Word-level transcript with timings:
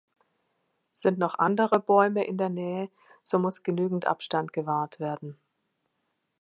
Sind 0.95 1.19
noch 1.19 1.37
andere 1.37 1.79
Bäume 1.79 2.23
in 2.25 2.35
der 2.35 2.49
Nähe, 2.49 2.89
so 3.23 3.37
muss 3.37 3.61
genügend 3.61 4.07
Abstand 4.07 4.51
gewahrt 4.51 4.99
werden. 4.99 5.37